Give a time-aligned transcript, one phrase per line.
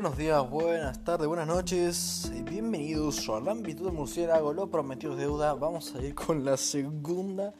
[0.00, 2.32] Buenos días, buenas tardes, buenas noches.
[2.34, 4.54] y Bienvenidos al ámbito del murciélago.
[4.54, 5.52] Lo prometido deuda.
[5.52, 7.52] Vamos a ir con la segunda.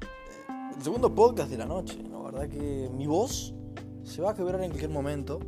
[0.00, 2.02] eh, El segundo podcast de la noche.
[2.10, 3.52] La verdad que mi voz
[4.04, 5.38] se va a quebrar en cualquier momento.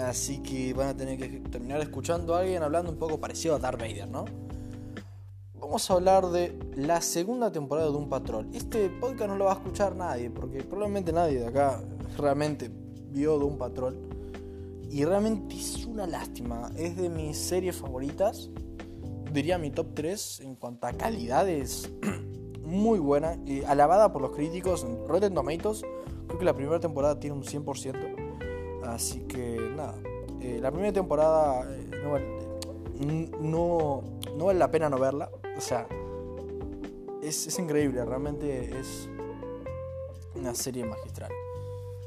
[0.00, 3.60] Así que van a tener que terminar escuchando a alguien hablando un poco parecido a
[3.60, 4.24] Darth Vader, ¿no?
[5.60, 8.48] Vamos a hablar de la segunda temporada de Un Patrol.
[8.52, 11.80] Este podcast no lo va a escuchar nadie, porque probablemente nadie de acá
[12.18, 12.68] realmente
[13.12, 14.11] vio de Un Patrol.
[14.92, 16.70] Y realmente es una lástima.
[16.76, 18.50] Es de mis series favoritas.
[19.32, 21.48] Diría mi top 3 en cuanto a calidad.
[21.48, 21.90] Es
[22.62, 23.38] muy buena.
[23.46, 25.82] Y alabada por los críticos en Rotten Tomatoes.
[26.26, 28.82] Creo que la primera temporada tiene un 100%.
[28.84, 29.94] Así que nada.
[30.42, 32.26] eh, la primera temporada eh, no, vale,
[33.40, 34.02] no,
[34.36, 35.30] no vale la pena no verla.
[35.56, 35.88] O sea,
[37.22, 38.04] es, es increíble.
[38.04, 39.08] Realmente es
[40.34, 41.32] una serie magistral.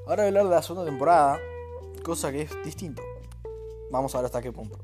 [0.05, 1.39] Ahora voy a hablar de la segunda temporada
[2.05, 3.01] cosa que es distinto.
[3.91, 4.79] Vamos a ver hasta qué punto.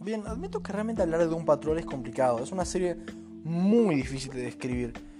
[0.00, 2.38] Bien, admito que realmente hablar de un patrón es complicado.
[2.38, 2.96] Es una serie
[3.42, 5.15] muy difícil de describir.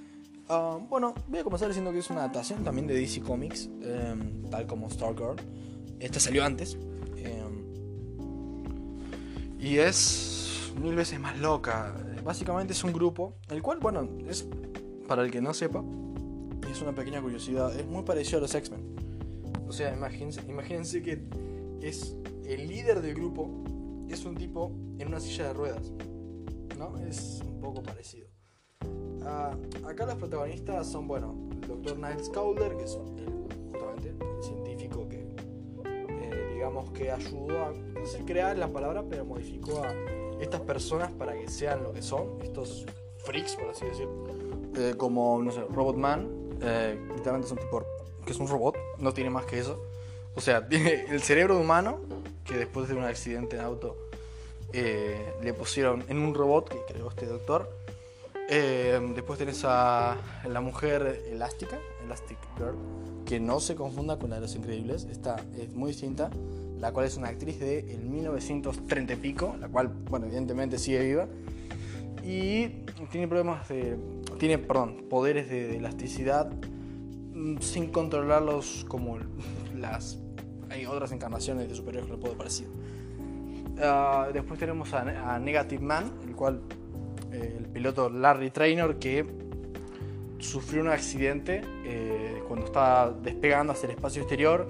[0.49, 4.49] Uh, bueno, voy a comenzar diciendo que es una adaptación también de DC Comics, um,
[4.49, 5.35] tal como Stargirl.
[5.99, 6.77] Esta salió antes.
[6.77, 7.65] Um,
[9.59, 11.97] y es mil veces más loca.
[12.25, 14.47] Básicamente es un grupo, el cual, bueno, es,
[15.09, 15.83] para el que no sepa,
[16.71, 18.95] es una pequeña curiosidad, es muy parecido a los X-Men.
[19.67, 21.25] O sea, imagínense, imagínense que
[21.83, 23.51] es el líder del grupo,
[24.09, 25.91] es un tipo en una silla de ruedas.
[26.79, 26.97] ¿No?
[26.99, 28.36] Es un poco parecido.
[29.23, 33.27] Uh, acá los protagonistas son, bueno, el doctor Niles Calder, que es el,
[33.73, 35.27] justamente el científico que,
[35.85, 39.93] eh, digamos, que ayudó a, no sé crear la palabra, pero modificó a
[40.41, 42.87] estas personas para que sean lo que son, estos
[43.19, 44.25] freaks, por así decirlo.
[44.77, 46.29] Eh, como, no sé, Robotman,
[46.61, 47.83] eh, literalmente es un tipo
[48.25, 49.83] que es un robot, no tiene más que eso.
[50.35, 52.01] O sea, tiene el cerebro humano,
[52.45, 53.97] que después de un accidente en auto
[54.73, 57.71] eh, le pusieron en un robot que creó este doctor
[58.49, 60.17] eh, después tenés a
[60.49, 62.77] la mujer elástica, Elastic Girl,
[63.25, 66.31] que no se confunda con la de los increíbles, esta es muy distinta,
[66.79, 71.03] la cual es una actriz de el 1930 y pico, la cual, bueno, evidentemente sigue
[71.03, 71.27] viva,
[72.23, 72.69] y
[73.11, 73.99] tiene problemas de,
[74.39, 76.51] tiene, perdón, poderes de, elasticidad
[77.35, 79.19] mm, sin controlarlos como
[79.77, 80.19] las,
[80.71, 82.71] hay otras encarnaciones de superhéroes que lo puedo parecido.
[83.77, 86.63] Uh, después tenemos a, a Negative Man, el cual
[87.59, 89.25] el piloto Larry Traynor que
[90.39, 94.69] sufrió un accidente eh, cuando estaba despegando hacia el espacio exterior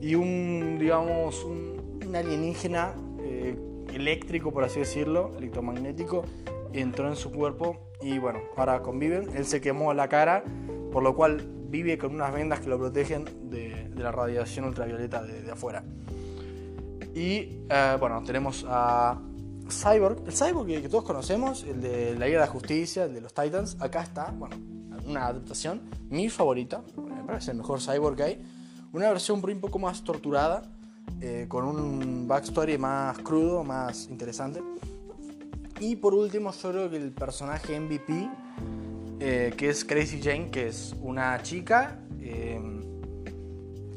[0.00, 1.72] y un, digamos, un,
[2.14, 3.56] alienígena eh,
[3.94, 6.24] eléctrico, por así decirlo, electromagnético,
[6.74, 9.30] entró en su cuerpo y bueno, ahora conviven.
[9.34, 10.44] Él se quemó la cara,
[10.90, 15.42] por lo cual vive con unas vendas que lo protegen de, la radiación ultravioleta de,
[15.42, 15.84] de afuera.
[17.14, 19.18] Y eh, bueno, tenemos a
[19.70, 23.34] Cyborg, el Cyborg que, todos conocemos, el de la Liga de Justicia, el de los
[23.34, 24.56] Titans, acá está, bueno,
[25.06, 28.44] una adaptación, mi favorita, me parece el mejor Cyborg que hay,
[28.92, 30.62] una versión un poco más torturada,
[31.20, 34.62] eh, con un backstory más crudo, más interesante.
[35.80, 38.28] Y por último, yo creo que el personaje MVP,
[39.20, 42.60] eh, que es Crazy Jane, que es una chica, eh,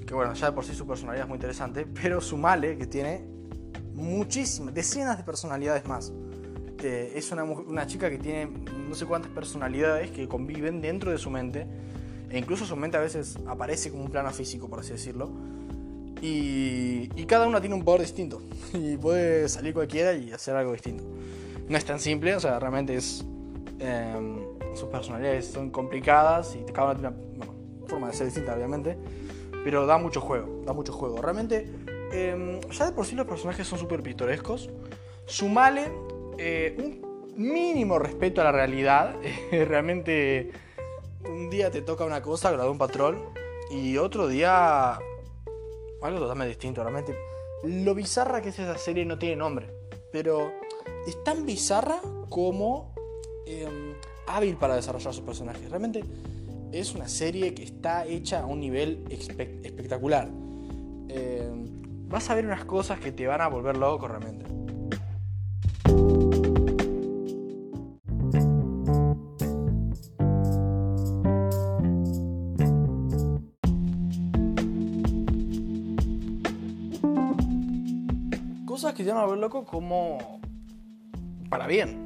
[0.05, 2.87] que bueno, ya de por sí su personalidad es muy interesante, pero su male que
[2.87, 3.34] tiene
[3.95, 6.13] muchísimas, decenas de personalidades más.
[6.83, 8.47] Eh, es una, una, chica que tiene
[8.87, 11.65] no sé cuántas personalidades que conviven dentro de su mente.
[12.29, 15.29] E incluso su mente a veces aparece como un plano físico, por así decirlo.
[16.21, 18.41] Y, y cada una tiene un poder distinto.
[18.73, 21.03] Y puede salir cualquiera y hacer algo distinto.
[21.67, 23.25] No es tan simple, o sea, realmente es...
[23.79, 24.45] Eh,
[24.75, 28.97] sus personalidades son complicadas y cada una tiene una forma de ser distinta, obviamente.
[29.63, 31.21] Pero da mucho juego, da mucho juego.
[31.21, 31.71] Realmente
[32.15, 34.69] eh, ya de por sí los personajes son súper pintorescos.
[35.25, 35.91] Sumale
[36.37, 39.15] eh, un mínimo respeto a la realidad.
[39.51, 40.51] realmente
[41.27, 43.17] un día te toca una cosa, de un patrón,
[43.69, 44.97] y otro día
[46.01, 46.81] algo totalmente distinto.
[46.83, 47.15] Realmente
[47.63, 49.67] lo bizarra que es esa serie no tiene nombre,
[50.11, 50.51] pero
[51.07, 52.93] es tan bizarra como
[53.45, 53.95] eh,
[54.27, 55.69] hábil para desarrollar sus personajes.
[55.69, 56.03] Realmente
[56.71, 60.29] es una serie que está hecha a un nivel espe espectacular.
[61.09, 61.51] Eh,
[62.07, 64.55] vas a ver unas cosas que te van a volver loco realmente.
[78.75, 80.41] cosas que te van a volver loco como
[81.49, 82.03] para bien.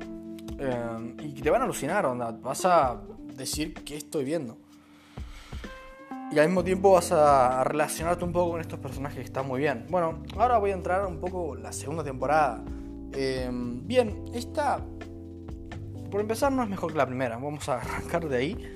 [0.59, 2.29] Eh, y que te van a alucinar, onda.
[2.29, 3.01] Vas a
[3.35, 4.59] decir qué estoy viendo.
[6.31, 9.61] Y al mismo tiempo vas a relacionarte un poco con estos personajes que están muy
[9.61, 9.87] bien.
[9.89, 12.63] Bueno, ahora voy a entrar un poco en la segunda temporada.
[13.13, 14.79] Eh, bien, esta,
[16.11, 17.37] por empezar, no es mejor que la primera.
[17.37, 18.73] Vamos a arrancar de ahí.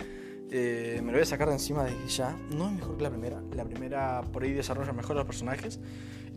[0.50, 2.35] Eh, me lo voy a sacar de encima desde ya.
[2.50, 3.41] No es mejor que la primera.
[3.55, 5.79] La primera por ahí desarrolla mejor los personajes.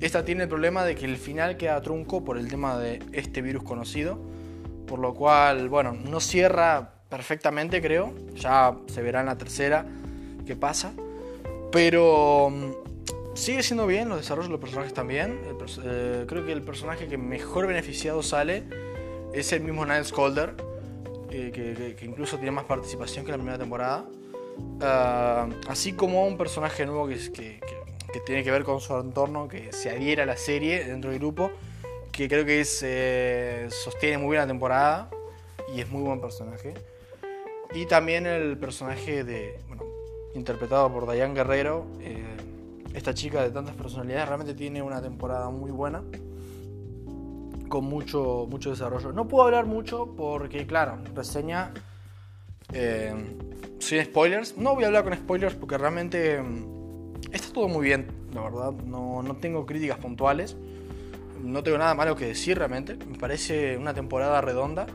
[0.00, 3.40] Esta tiene el problema de que el final queda trunco por el tema de este
[3.40, 4.18] virus conocido.
[4.86, 8.12] Por lo cual, bueno, no cierra perfectamente, creo.
[8.34, 9.86] Ya se verá en la tercera
[10.44, 10.92] qué pasa.
[11.72, 15.40] Pero mm, sigue siendo bien los desarrollos de los personajes también.
[15.84, 18.64] Eh, creo que el personaje que mejor beneficiado sale
[19.32, 20.54] es el mismo Niles Calder,
[21.30, 24.06] eh, que, incluso tiene más participación que la primera temporada.
[24.80, 27.60] Ah, así como un personaje nuevo que, que,
[28.24, 31.50] tiene que ver con su entorno, que se adhiera a la serie dentro del grupo,
[32.10, 35.10] que creo que es, eh, sostiene muy bien la temporada
[35.74, 36.72] y es muy buen personaje.
[37.74, 39.58] Y también el personaje de,
[40.36, 41.86] interpretado por Diane Guerrero.
[42.00, 42.36] Eh,
[42.94, 46.02] esta chica de tantas personalidades realmente tiene una temporada muy buena,
[47.68, 49.12] con mucho, mucho desarrollo.
[49.12, 51.72] No puedo hablar mucho porque, claro, reseña
[52.72, 53.14] eh,
[53.80, 54.56] sin spoilers.
[54.56, 58.72] No voy a hablar con spoilers porque realmente mm, está todo muy bien, la verdad.
[58.72, 60.56] No, no tengo críticas puntuales.
[61.42, 62.96] No tengo nada malo que decir realmente.
[62.96, 64.86] Me parece una temporada redonda.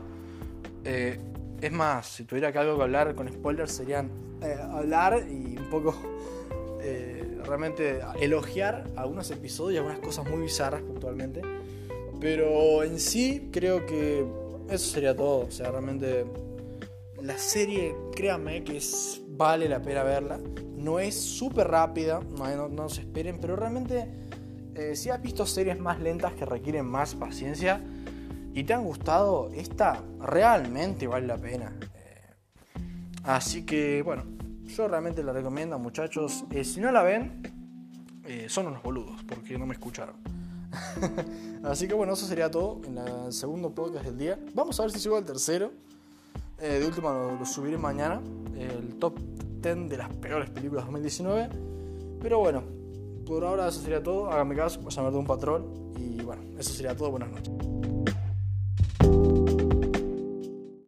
[0.84, 1.20] Eh,
[1.62, 4.10] es más, si tuviera que algo que hablar con spoilers serían
[4.42, 5.94] eh, hablar y un poco
[6.82, 11.40] eh, realmente elogiar algunos episodios y algunas cosas muy bizarras puntualmente.
[12.20, 14.26] Pero en sí creo que
[14.68, 15.46] eso sería todo.
[15.46, 16.24] O sea, realmente
[17.22, 20.40] la serie, créanme que es, vale la pena verla.
[20.76, 24.08] No es súper rápida, no, se esperen, pero realmente
[24.74, 27.80] eh, si has visto series más lentas que requieren más paciencia,
[28.54, 31.72] y te han gustado, esta realmente vale la pena.
[31.94, 32.74] Eh,
[33.24, 34.24] así que bueno,
[34.66, 36.44] yo realmente la recomiendo muchachos.
[36.50, 40.16] Eh, si no la ven, eh, son unos boludos porque no me escucharon.
[41.64, 44.38] así que bueno, eso sería todo en el segundo podcast del día.
[44.54, 45.72] Vamos a ver si sigo al tercero.
[46.58, 48.20] de última lo, subiré mañana.
[48.56, 49.18] El top
[49.62, 51.48] 10 de las peores películas 2019.
[52.20, 52.62] Pero bueno,
[53.26, 54.30] por ahora eso sería todo.
[54.30, 55.92] Háganme caso, vayan a ver de un patrón.
[55.96, 57.10] Y bueno, eso sería todo.
[57.10, 57.91] Buenas noches.